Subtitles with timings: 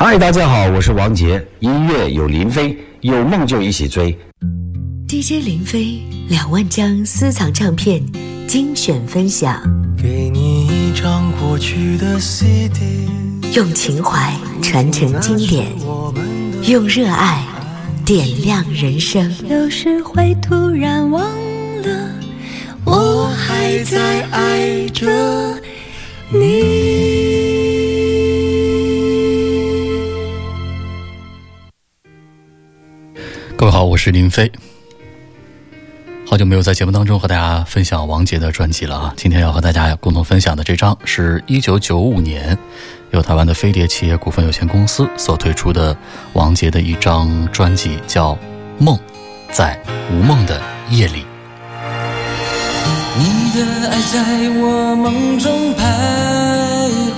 [0.00, 1.44] 嗨，大家好，我是王杰。
[1.58, 4.16] 音乐有林飞，有梦就一起追。
[5.08, 8.00] DJ 林飞两万张私藏唱片
[8.46, 9.60] 精选分享，
[10.00, 13.08] 给你一张过去的 CD，
[13.52, 14.32] 用情怀
[14.62, 15.66] 传承经典，
[16.68, 17.44] 用热爱
[18.04, 19.28] 点亮人生。
[19.50, 21.24] 有时会突然忘
[21.82, 22.10] 了，
[22.84, 25.60] 我还在爱着
[26.30, 27.07] 你。
[33.58, 34.52] 各位好，我是林飞。
[36.24, 39.12] 好久没有在节目当中和大家分享王杰的专辑了啊！
[39.16, 42.56] 今天要和大家共同分享的这张是一九九五年
[43.10, 45.96] 由台湾的飞碟企业股份有限公司所推出的
[46.34, 48.32] 王杰的一张专辑，叫
[48.78, 48.96] 《梦
[49.50, 49.76] 在
[50.12, 51.22] 无梦的夜里》。
[53.18, 53.24] 你
[53.58, 54.22] 的爱在
[54.60, 55.82] 我梦中徘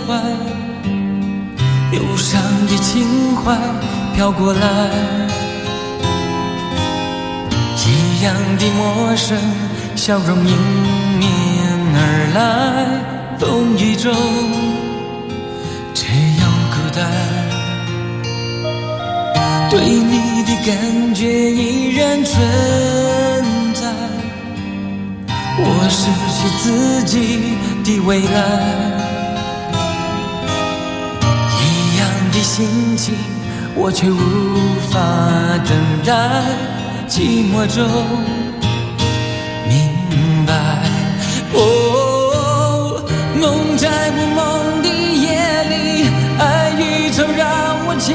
[0.08, 0.18] 徊，
[1.98, 3.54] 忧伤的情怀
[4.16, 5.39] 飘过来。
[8.20, 9.34] 一样的陌生，
[9.96, 10.54] 笑容迎
[11.18, 11.26] 面
[11.94, 11.98] 而
[12.34, 12.38] 来，
[13.38, 14.12] 风雨中
[15.94, 16.04] 只
[16.38, 17.00] 有孤单。
[19.70, 22.36] 对你的感觉依然存
[23.72, 23.88] 在，
[25.56, 26.04] 我失
[26.36, 28.28] 去自己的未来。
[31.56, 32.68] 一样的心
[32.98, 33.14] 情，
[33.74, 34.14] 我却无
[34.90, 35.00] 法
[35.66, 35.72] 等
[36.04, 36.10] 待。
[37.10, 37.84] 寂寞中
[39.68, 40.54] 明白，
[41.52, 43.02] 哦，
[43.34, 45.28] 梦在不梦的夜
[45.64, 48.14] 里，爱与愁让我清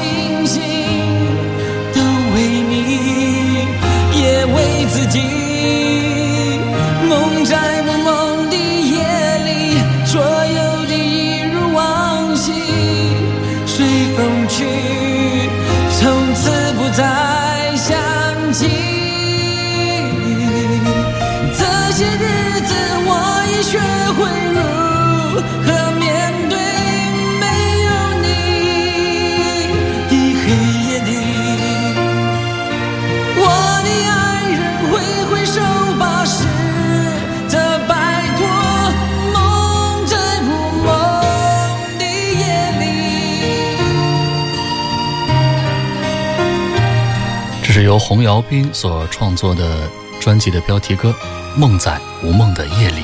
[47.86, 49.88] 由洪尧斌所创作的
[50.18, 51.14] 专辑的标题歌
[51.56, 53.00] 《梦在无梦的夜里》。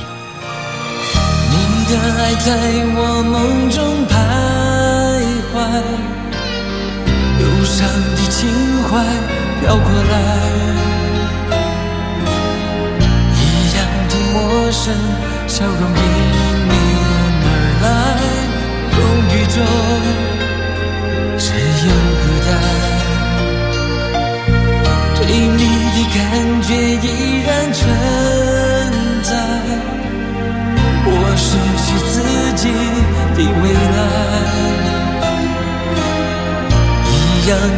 [1.49, 1.55] 你
[1.85, 2.51] 的爱在
[2.93, 4.11] 我梦中徘
[5.53, 5.55] 徊，
[7.39, 8.51] 忧伤的情
[8.83, 8.91] 怀
[9.61, 10.13] 飘过来，
[13.39, 13.39] 一
[13.77, 13.79] 样
[14.09, 14.93] 的陌生，
[15.47, 16.03] 笑容迎
[16.67, 16.71] 面
[17.45, 17.47] 而
[17.83, 17.87] 来，
[18.91, 18.99] 风
[19.31, 19.63] 雨中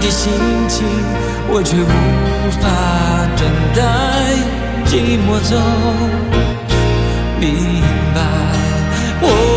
[0.06, 0.32] 的心
[0.70, 0.86] 情，
[1.50, 2.64] 我却无法
[3.36, 3.44] 等
[3.74, 3.82] 待，
[4.86, 5.58] 寂寞走
[7.40, 7.82] 明
[8.14, 8.22] 白。
[9.22, 9.55] 我。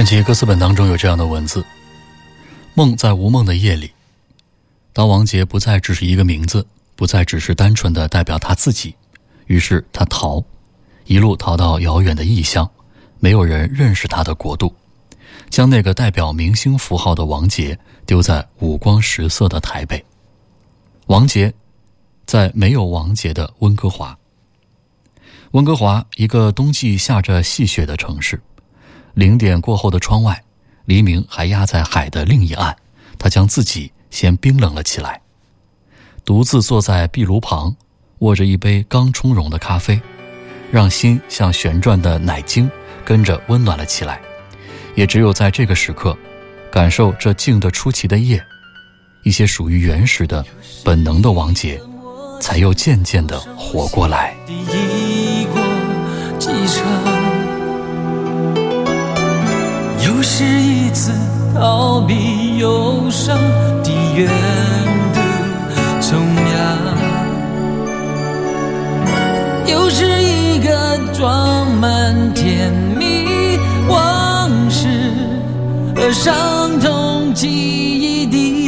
[0.00, 1.62] 传奇歌词本当中有这样的文字：
[2.72, 3.92] 梦在无梦的夜里，
[4.94, 6.66] 当王杰不再只是一个名字，
[6.96, 8.94] 不再只是单纯的代表他自己，
[9.44, 10.42] 于是他逃，
[11.04, 12.66] 一路逃到遥远的异乡，
[13.18, 14.74] 没有人认识他的国度，
[15.50, 20.02] 将那个代表明星符号的王杰丢在五光十色的台北。
[21.08, 21.52] 王杰，
[22.24, 24.16] 在没有王杰的温哥华。
[25.50, 28.40] 温哥华，一个冬季下着细雪的城市。
[29.14, 30.42] 零点过后的窗外，
[30.84, 32.76] 黎明还压在海的另一岸。
[33.18, 35.20] 他将自己先冰冷了起来，
[36.24, 37.76] 独自坐在壁炉旁，
[38.20, 40.00] 握着一杯刚冲融的咖啡，
[40.70, 42.70] 让心像旋转的奶精
[43.04, 44.20] 跟着温暖了起来。
[44.94, 46.16] 也只有在这个时刻，
[46.72, 48.42] 感受这静得出奇的夜，
[49.22, 50.44] 一些属于原始的、
[50.84, 51.80] 本能的王杰，
[52.40, 54.34] 才又渐渐地活过来。
[60.20, 61.12] 又是一次
[61.54, 63.38] 逃避忧伤
[63.82, 64.28] 的远
[65.14, 65.20] 渡
[65.98, 66.20] 重
[66.52, 66.76] 洋，
[69.66, 73.24] 又是一个装满甜蜜
[73.88, 74.88] 往事
[75.96, 78.59] 和伤痛记忆的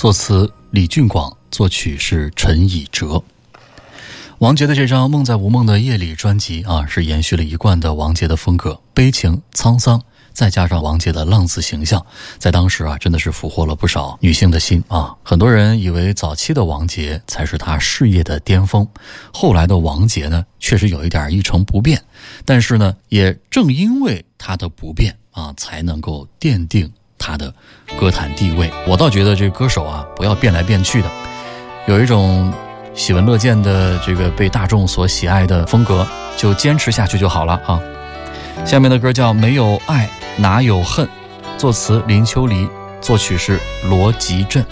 [0.00, 3.22] 作词李俊广，作曲是陈以哲。
[4.38, 10.00] 王杰的这张《梦在无梦的夜里》专辑啊，是延续了一贯的王杰的风格，悲情沧桑，
[10.32, 12.02] 再加上王杰的浪子形象，
[12.38, 15.14] 在当时啊，真的是俘获了不少女性的心啊。
[15.22, 18.88] 很多人以为早期的王杰才是他事业的巅峰，
[19.30, 22.02] 后来的王杰呢，确实有一点一成不变，
[22.46, 26.90] 但是呢，也正因为他的不变啊，才能够奠定。
[27.20, 27.52] 他的
[27.98, 31.08] 歌坛地位，我倒觉得这歌手啊，不要变来变去的，
[31.86, 32.52] 有一种
[32.94, 36.04] 喜闻乐见的这个被大众所喜爱的风格，
[36.36, 37.80] 就坚持下去就好了啊。
[38.64, 41.06] 下面的歌叫《没有爱哪有恨》，
[41.56, 42.68] 作词林秋离，
[43.00, 44.64] 作曲是罗吉镇。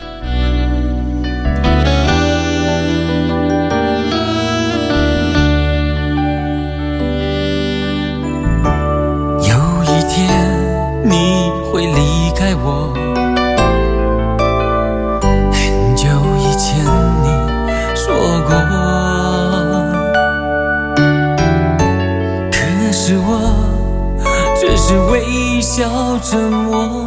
[25.79, 26.37] 笑着
[26.69, 26.98] 我。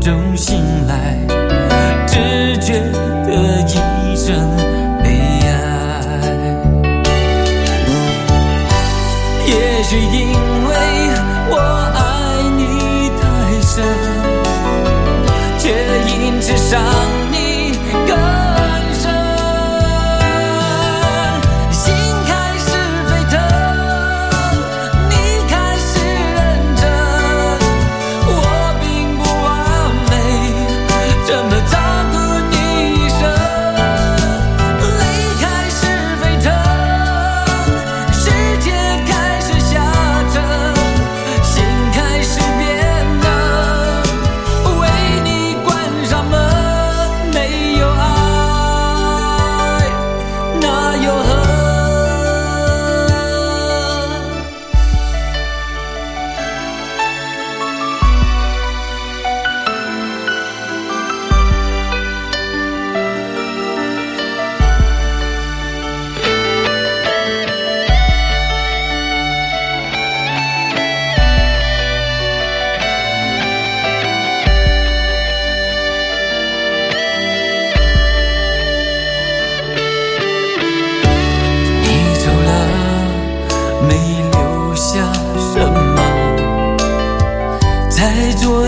[0.00, 1.16] 中醒来，
[2.06, 2.74] 只觉
[3.24, 3.62] 得
[4.04, 4.81] 一生。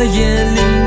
[0.07, 0.84] 夜里。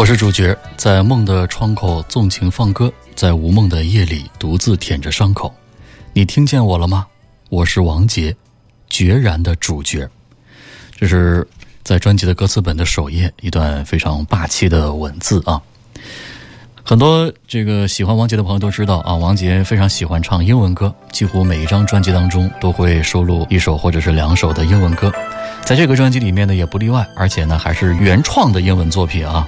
[0.00, 5.54] 我是主角，在梦的窗口纵情放歌，在无梦的夜里独自舔着伤口。
[6.14, 7.06] 你听见我了吗？
[7.50, 8.34] 我是王杰，
[8.88, 10.08] 决然的主角。
[10.96, 11.46] 这是
[11.84, 15.60] 在专辑的歌词本的首页一段非常霸气的文字啊！
[16.82, 25.12] 很多这个喜欢王杰的朋友都知道啊，王杰非常喜欢唱英文歌，几乎每一张专辑当中都会收录一首或者是两首的英文歌，
[25.62, 29.46] 在这个专辑里面呢也不例外，而且呢还是原创的英文作品啊。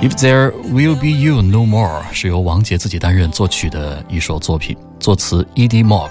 [0.00, 5.82] If There Will Be You No More 是由王杰自己担任作曲的一首作品，作词 E.D.
[5.82, 6.10] Mock。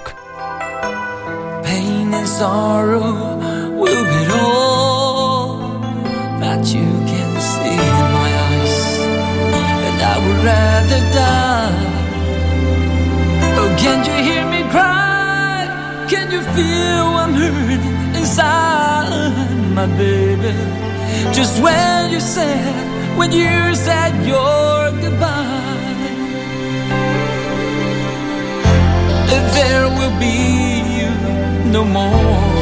[1.62, 3.38] Pain and sorrow
[3.76, 5.60] will be all
[6.40, 7.78] that you can see in
[8.12, 8.98] my eyes,
[9.84, 11.72] and I would rather die.
[13.56, 15.68] Oh, can't you hear me cry?
[16.08, 19.38] Can you feel I'm hurting inside,
[19.74, 20.52] my baby?
[21.33, 25.59] Just when you said, when you said your goodbye.
[29.59, 30.37] There will be
[30.97, 31.11] you
[31.75, 32.59] no more.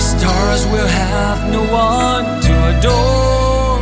[0.00, 3.78] Stars will have no one to adore.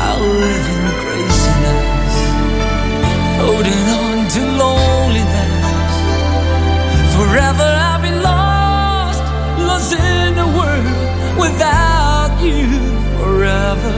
[0.00, 2.14] I'll live in craziness,
[3.44, 5.94] holding on to loneliness.
[7.14, 7.81] Forever
[10.56, 10.86] world
[11.44, 12.66] without you
[13.18, 13.94] forever.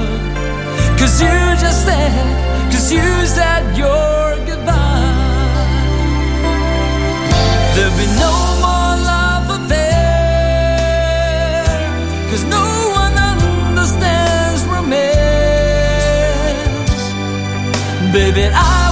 [0.99, 2.27] Cause you just said,
[2.73, 5.13] cause you said your goodbye.
[7.75, 8.35] There'll be no
[8.65, 10.45] more love affair.
[12.31, 12.65] Cause no
[13.03, 15.05] one understands romance.
[18.13, 18.84] Baby, I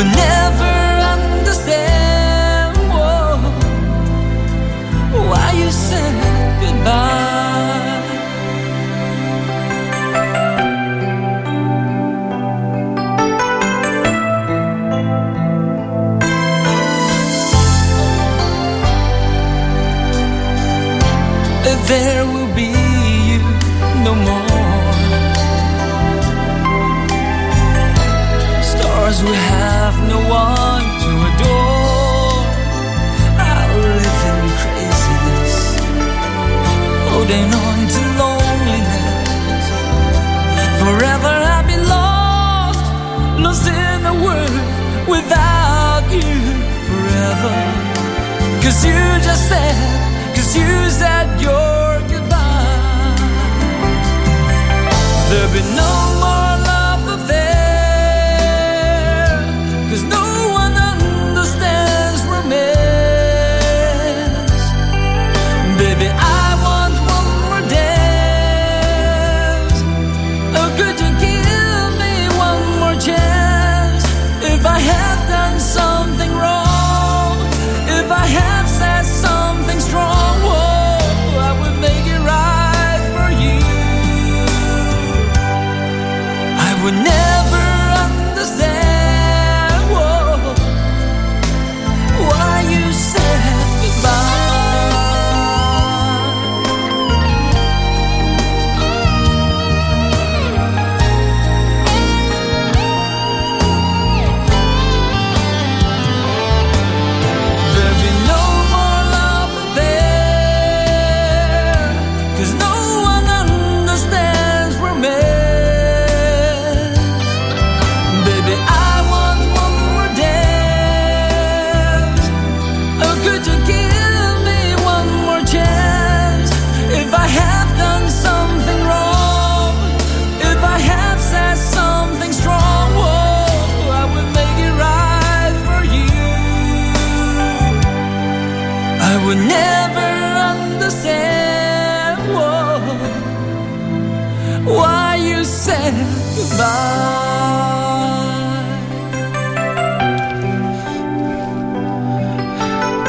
[0.00, 0.39] will never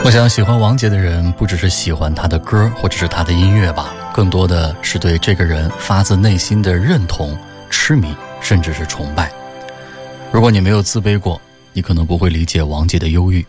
[0.04, 7.38] 我想喜欢王杰的人，不只是喜欢他的歌或者是他的音乐吧，更多的是对这个人发自内心的认同、
[7.70, 9.32] 痴迷，甚至是崇拜。
[10.32, 11.40] 如果你没有自卑过，
[11.72, 13.44] 你可能不会理解王杰的忧郁；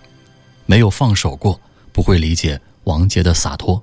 [0.66, 1.58] 没有放手过，
[1.90, 3.82] 不会理解王杰的洒脱；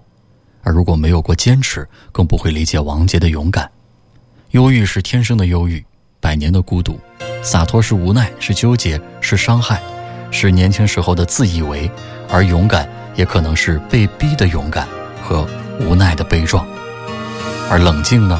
[0.62, 3.70] 而如果没有过坚持，更不会理解王杰的勇敢。
[4.52, 5.84] 忧郁是天生的忧郁，
[6.22, 6.94] 百年的孤独；
[7.42, 9.82] 洒脱是无奈，是纠结，是伤害，
[10.30, 11.90] 是年轻时候的自以为；
[12.30, 14.88] 而勇敢也可能是被逼的勇敢
[15.22, 15.48] 和
[15.80, 16.65] 无奈的悲壮。
[17.70, 18.39] 而冷静呢？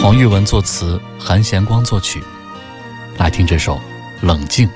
[0.00, 2.22] 黄玉文作词，韩贤光作曲。
[3.16, 3.76] 来听这首
[4.20, 4.68] 《冷静》。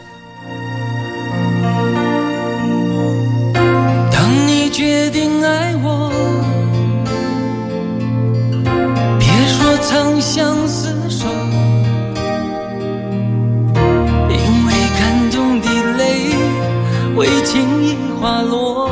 [18.42, 18.88] 落。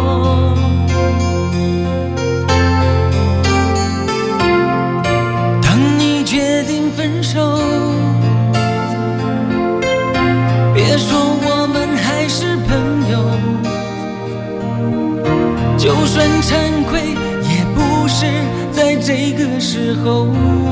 [5.62, 7.58] 当你决定分手
[10.74, 13.30] 别说我们还是朋友
[15.76, 17.14] 就算惭愧
[17.48, 18.26] 也不是
[18.72, 20.65] 在这个时候。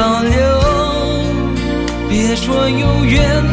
[0.00, 0.32] 保留，
[2.08, 3.44] 别说有缘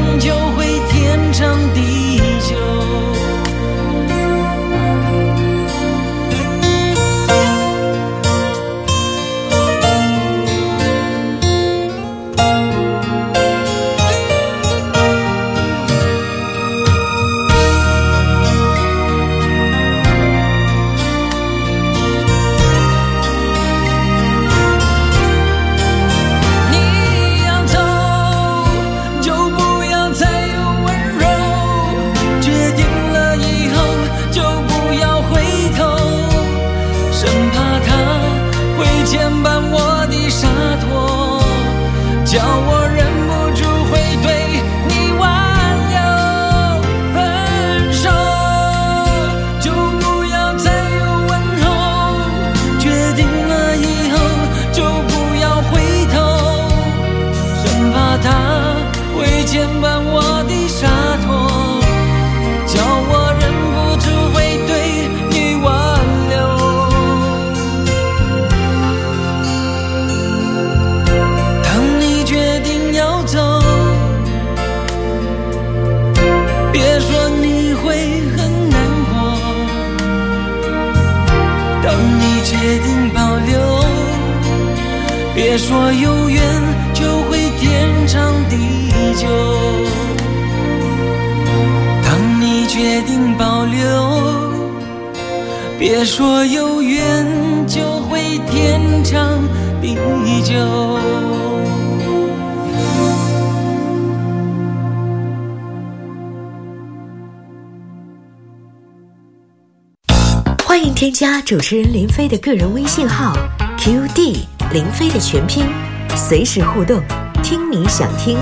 [111.47, 113.33] 主持人林飞的个人微信号
[113.79, 114.35] QD
[114.73, 115.65] 林飞的全拼，
[116.13, 117.01] 随时互动，
[117.41, 118.37] 听你想听。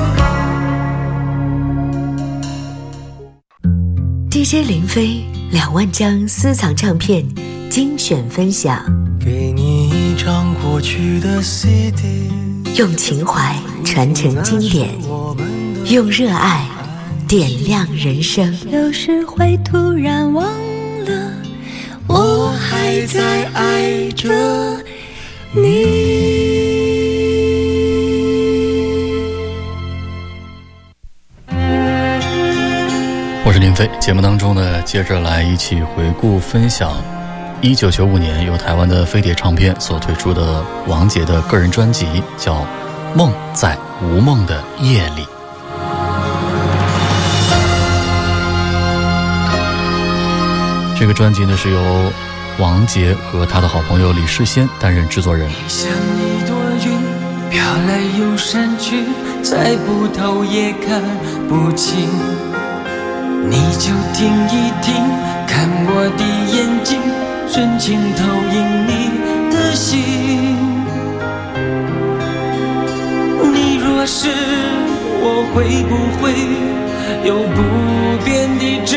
[4.31, 7.23] DJ 林飞两万张私藏唱片
[7.69, 8.83] 精选分享，
[9.23, 12.31] 给你一张过去的 CD，
[12.75, 14.89] 用情怀传承经典，
[15.91, 16.67] 用热爱
[17.27, 18.51] 点亮人生。
[18.71, 20.43] 有时会突然忘
[21.05, 21.31] 了，
[22.07, 22.51] 我
[22.85, 24.29] 还在爱着
[25.53, 25.63] 你。
[33.43, 33.89] 我是林飞。
[33.99, 36.95] 节目当中呢，接着来一起回顾分享
[37.59, 42.05] 一九九五年由台湾的飞碟唱片所推出的王杰的个人专辑，
[42.37, 42.53] 叫
[43.15, 45.23] 《梦在无梦的夜里》。
[50.99, 52.11] 这个专辑呢是由
[52.57, 55.49] 王杰和他的好朋友李世先担任制作人。
[55.67, 56.99] 像一朵云
[57.49, 59.03] 飘来又散去，
[59.43, 61.01] 猜不透也看
[61.49, 62.07] 不清。
[63.49, 64.95] 你就听一听，
[65.45, 66.23] 看我的
[66.55, 66.97] 眼睛，
[67.47, 68.55] 深情投影
[68.87, 68.89] 你
[69.53, 69.99] 的心。
[73.53, 74.29] 你若是
[75.21, 76.23] 我，会不会
[77.27, 77.57] 有不
[78.23, 78.93] 变的真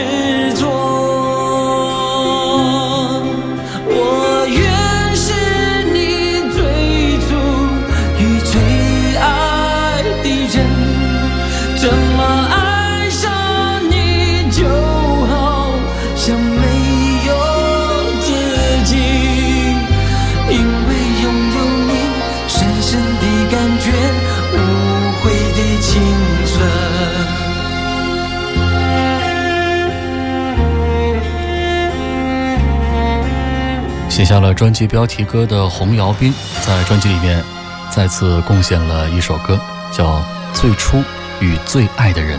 [34.28, 37.42] 下了专辑标题歌的洪尧斌，在专辑里面
[37.90, 39.58] 再次贡献了一首歌，
[39.90, 40.16] 叫
[40.52, 41.02] 《最初
[41.40, 42.38] 与最爱的人》。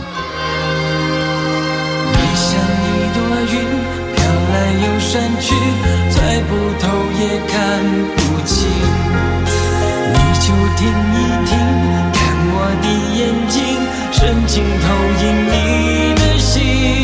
[2.14, 3.20] 你像一朵
[3.52, 3.54] 云，
[4.16, 4.24] 飘
[4.54, 4.54] 来
[4.86, 5.56] 又散去，
[6.12, 6.88] 猜不透
[7.20, 7.58] 也看
[8.16, 8.70] 不清。
[10.14, 11.58] 你就听一听，
[12.14, 12.22] 看
[12.54, 12.86] 我的
[13.18, 13.58] 眼睛，
[14.12, 14.86] 深情投
[15.26, 16.99] 影你的心。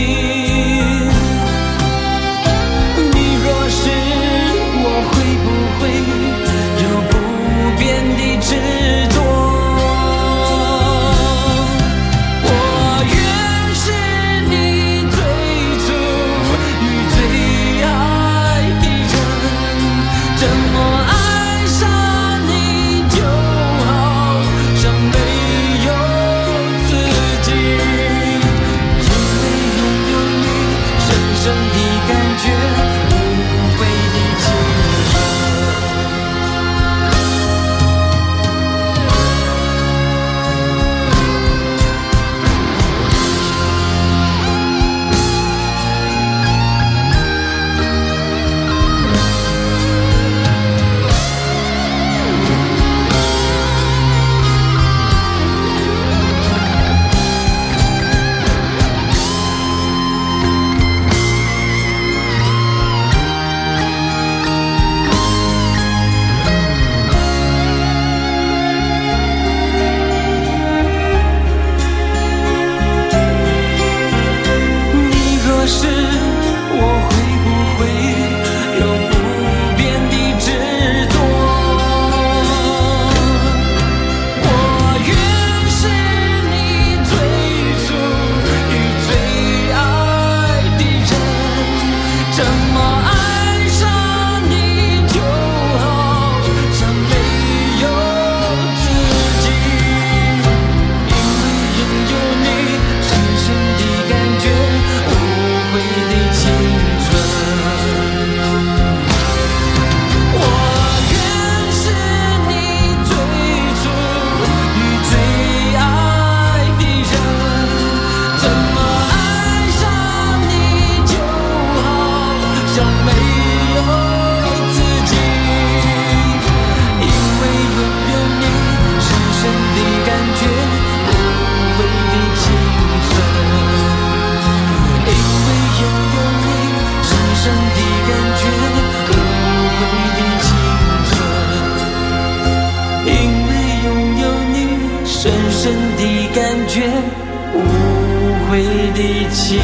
[149.32, 149.60] 青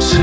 [0.00, 0.22] 春。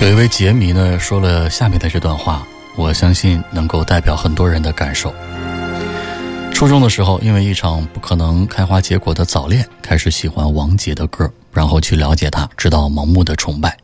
[0.00, 5.14] 有一位杰迷呢说了下面的这段话，我相信能够代表很多人的感受。
[6.52, 13.76] 初中的时候，因为一场不可能开花结果的早恋，开始喜欢王杰的歌，然后去了解他，直到盲目的崇拜。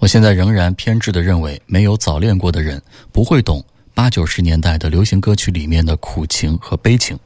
[0.00, 3.64] 我现在仍然偏执的认为，没有早恋过的人不会懂
[4.00, 7.18] 八九十年代的流行歌曲里面的苦情和悲情。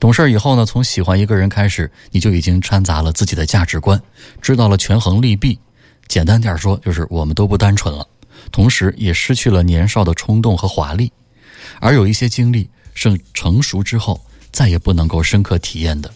[0.00, 4.00] 懂事以后呢，从喜欢一个人开始，你就已经掺杂了自己的价值观，
[4.40, 5.58] 知道了权衡利弊。
[6.08, 8.06] 简单点说，就是我们都不单纯了，
[8.50, 11.12] 同时也失去了年少的冲动和华丽。
[11.78, 14.18] 而有一些经历是成熟之后
[14.50, 16.10] 再也不能够深刻体验的，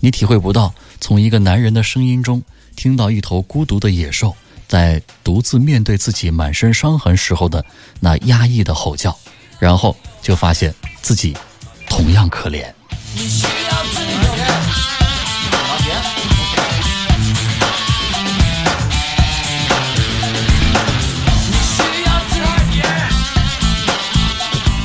[0.00, 2.42] 你体会不到从一个男人的声音中
[2.76, 4.34] 听到一头孤独的野兽
[4.68, 7.64] 在独自面对自己满身伤痕时候的
[8.00, 9.18] 那压抑的吼叫，
[9.58, 11.34] 然后就发现自己
[11.88, 12.70] 同样可怜。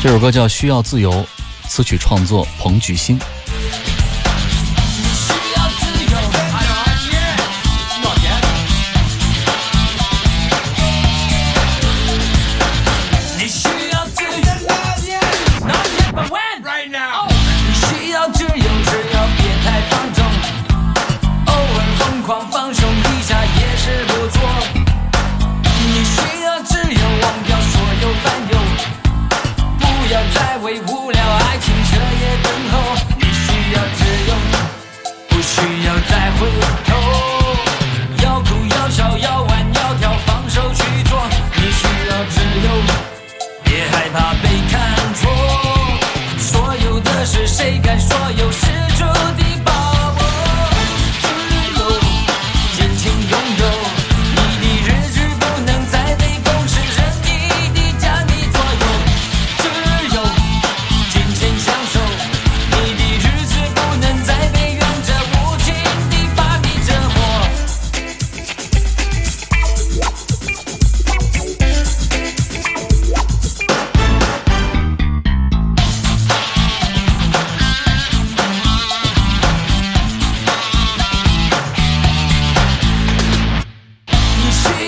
[0.01, 1.11] 这首歌叫《需要自由》，
[1.67, 3.19] 词曲创作彭举星。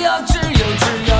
[0.06, 1.15] 要只有只有。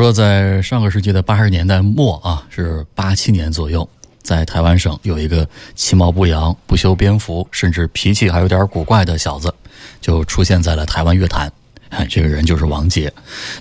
[0.00, 3.86] 说，在上个世纪的八十年代末啊，是八七年左右，
[4.22, 9.52] 在台湾省有一个其貌不扬、不修边幅，甚至脾气还有点古怪的小子，
[10.00, 11.52] 就出现在了台湾乐坛。
[12.08, 13.12] 这个人就是王杰。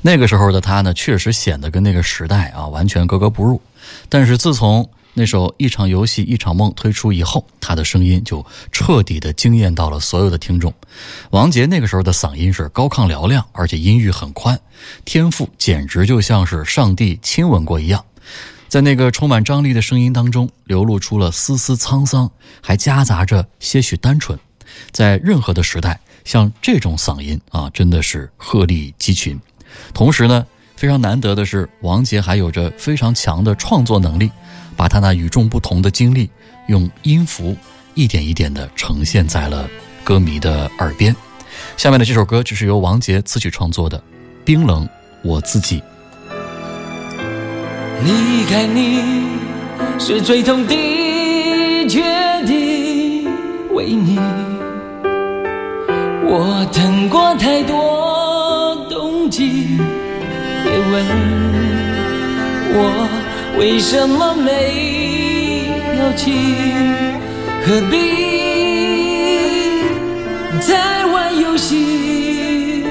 [0.02, 3.62] 那个时候的他呢，确实显得跟那个时代啊完全格格不入。
[4.08, 10.74] 但是自从那首《一场游戏一场梦》推出以后，他的声音就彻底的惊艳到了所有的听众。
[11.32, 14.58] 王杰那个时候的嗓音是高亢嘹亮，而且音域很宽，
[15.04, 18.06] 天赋简直就像是上帝亲吻过一样。
[18.70, 22.30] 在那个充满张力的声音当中，流露出了丝丝沧桑，
[22.62, 24.40] 还夹杂着些许单纯。
[24.92, 29.38] 在任何的时代，像这种嗓音啊，真的是鹤立鸡群。
[29.92, 30.46] 同时呢，
[30.76, 34.30] 非常难得的是，王杰还有着非常强的创作能力。
[34.80, 36.30] 把他那与众不同的经历，
[36.70, 37.54] 用音符
[37.96, 39.70] 一点一点地呈现在了
[40.06, 41.14] 歌迷的耳边。
[41.76, 43.98] 下面的这首歌就是由王杰词曲创作的
[44.46, 44.88] 《冰冷
[45.22, 45.82] 我自己》。
[48.06, 49.04] 离开你
[50.00, 50.74] 是最痛的
[51.90, 52.02] 决
[52.48, 53.30] 定，
[53.74, 54.18] 为你
[56.24, 59.78] 我等过太多冬季，
[60.64, 61.06] 别问
[62.72, 63.19] 我。
[63.58, 66.34] 为什么没有情？
[67.66, 67.96] 何必
[70.62, 72.84] 再玩游戏？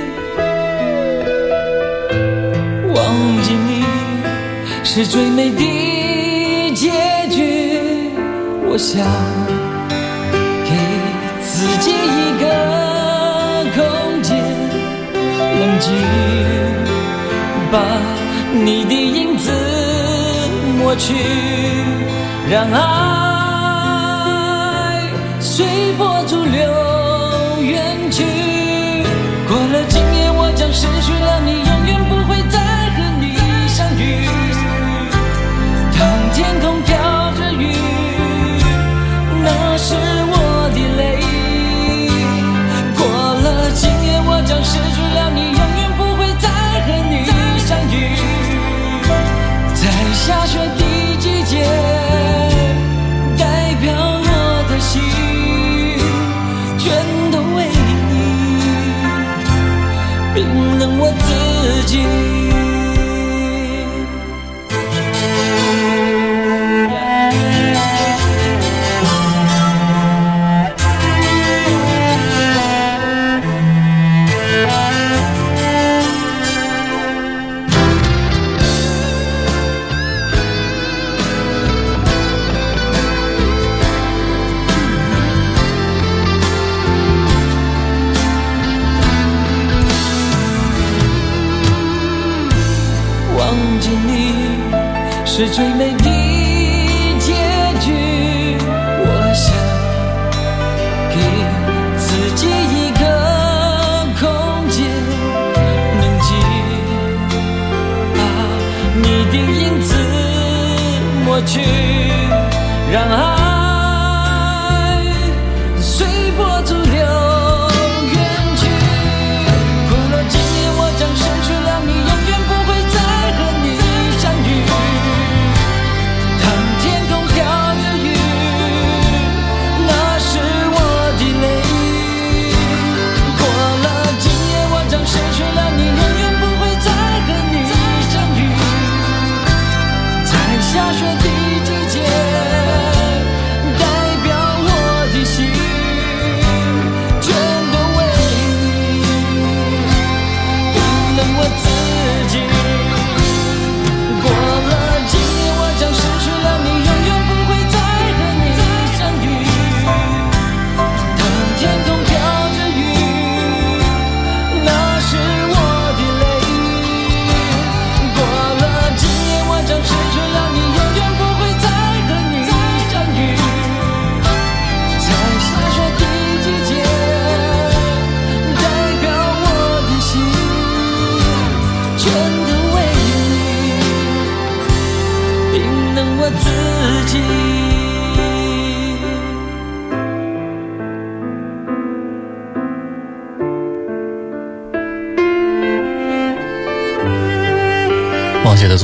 [2.94, 2.96] 忘
[3.42, 3.84] 记你
[4.84, 6.90] 是最美的结
[7.30, 8.10] 局。
[8.70, 9.04] 我想
[10.64, 10.70] 给
[11.42, 12.44] 自己一个
[13.74, 14.36] 空间，
[15.58, 15.86] 冷静
[17.72, 17.74] 把
[18.52, 19.50] 你的影子。
[20.78, 21.12] 抹去，
[22.48, 22.78] 让爱
[25.40, 26.72] 随波逐流
[27.60, 28.24] 远去。
[29.48, 32.58] 过了今夜，我将失去了你，永远不会再
[32.94, 34.28] 和你相遇。
[35.98, 36.00] 当
[36.32, 36.94] 天空飘
[37.34, 37.74] 着雨，
[39.42, 39.94] 那是
[40.30, 41.02] 我的泪。
[42.96, 43.02] 过
[43.42, 45.57] 了今夜，我将失去了你，
[50.26, 50.77] 下雪。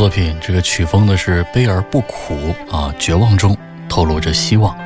[0.04, 3.56] 作品，这个曲风呢是悲而不苦啊，绝望中
[3.88, 4.76] 透露着希望，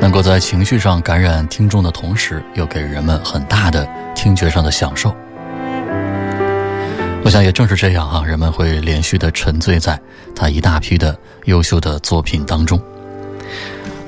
[0.00, 5.14] 能够在情绪上感染听众的同时，又给人们很大的听觉上的享受。
[7.22, 10.00] 我想也正是这样啊，人们会连续的沉醉在
[10.34, 12.80] 他一大批的优秀的作品当中。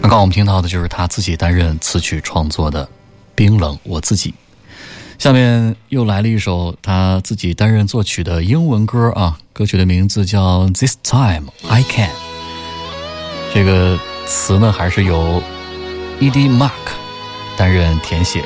[0.00, 2.86] 刚刚我们听到的就是他自己担任词曲创作的
[3.34, 4.30] 《冰冷我自己》，
[5.22, 12.08] 下面又来了一首他自己担任作曲的英文歌啊，歌曲的名字叫《This Time I Can》。
[13.54, 13.96] 这个
[14.26, 15.40] 词呢，还是由
[16.18, 16.48] E.D.
[16.48, 16.72] Mark
[17.56, 18.42] 担任填写，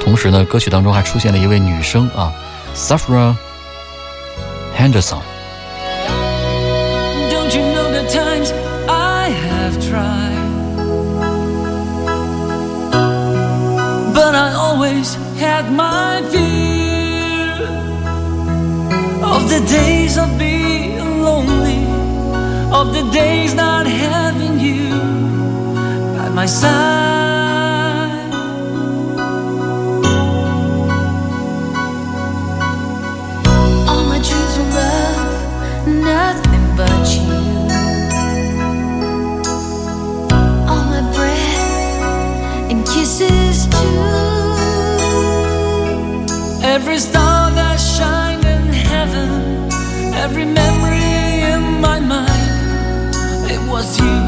[0.00, 2.32] 同时呢，歌曲当中还出现了一位女生啊
[2.76, 3.34] ，Safra
[4.78, 5.18] Henderson。
[14.78, 17.64] Always had my fear
[19.24, 21.84] of the days of being lonely,
[22.72, 24.90] of the days not having you
[26.16, 28.32] by my side.
[33.88, 35.34] All my dreams were rough,
[35.86, 37.38] nothing but you.
[40.70, 44.27] All my breath and kisses too.
[46.88, 49.70] Every star that shined in heaven,
[50.14, 53.14] every memory in my mind,
[53.52, 54.27] it was you.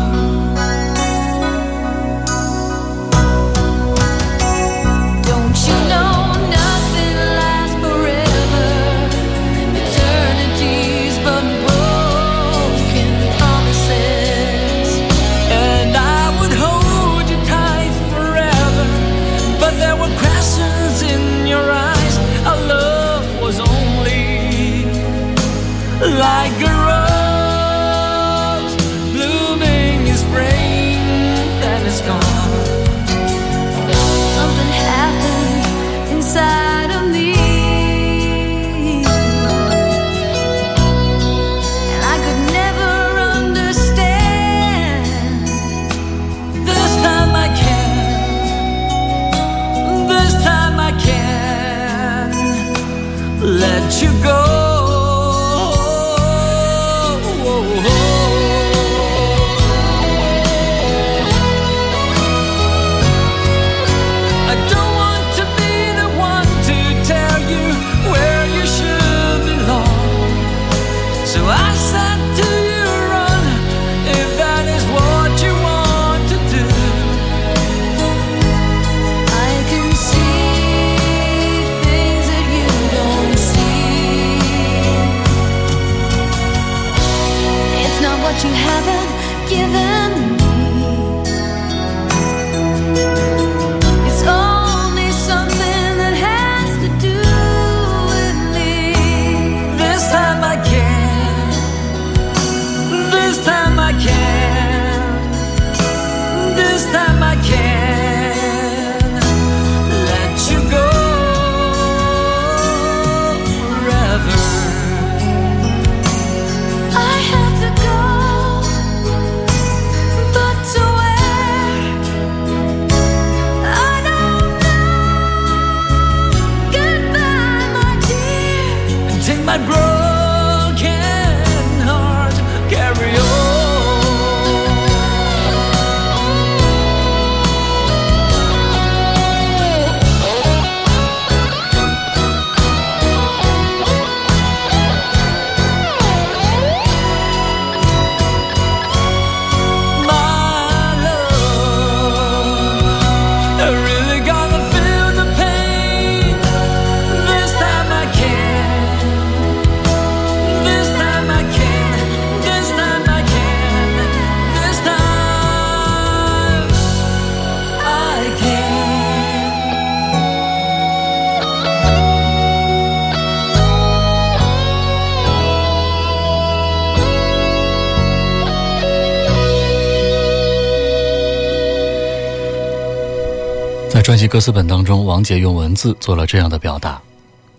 [184.21, 187.01] 辑歌词本当中，王杰用文字做了这样的表达：“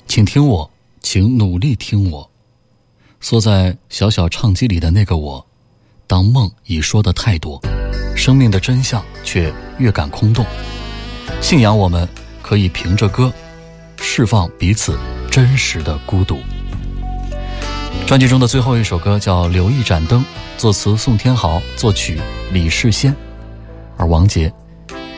[0.08, 0.70] 请听我，
[1.02, 2.30] 请努力听我，
[3.20, 5.44] 缩在小小唱机里的那个我，
[6.06, 7.60] 当梦已说的太多，
[8.16, 10.46] 生命的真相却越感空洞。
[11.42, 12.08] 信仰我们
[12.44, 13.34] 可以凭着歌，
[13.98, 14.96] 释放彼此
[15.32, 16.38] 真实的孤独。”
[18.06, 20.22] 专辑中的最后一首歌叫《留一盏灯》，
[20.60, 22.22] 作词宋天豪，作曲
[22.54, 23.16] 李世先，
[23.98, 24.54] 而王杰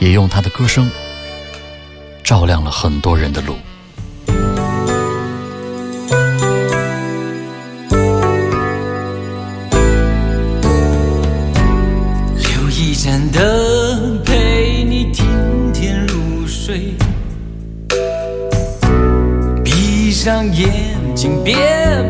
[0.00, 0.90] 也用他的歌声
[2.24, 3.54] 照亮了很多人的路。
[12.36, 15.28] 留一盏灯陪你甜
[15.74, 16.94] 甜入睡
[19.62, 21.54] 闭上眼睛别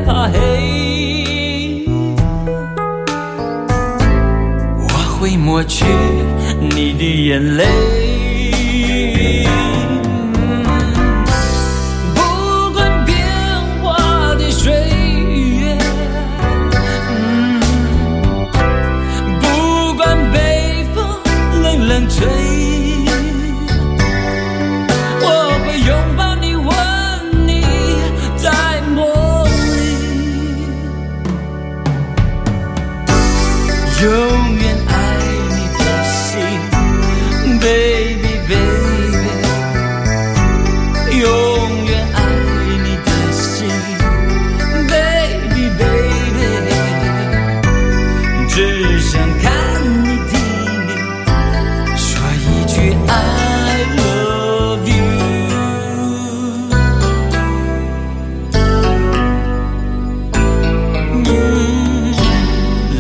[0.07, 1.85] 怕黑
[4.79, 5.85] 我会抹去
[6.61, 8.04] 你的眼泪。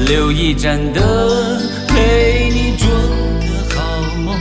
[0.06, 1.02] 留一盏灯
[1.88, 4.36] 陪你做个好梦。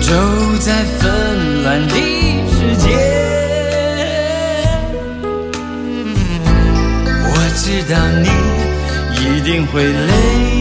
[0.00, 0.12] 走
[0.60, 2.86] 在纷乱的世界
[7.24, 8.28] 我知道你
[9.22, 10.57] 一定会累。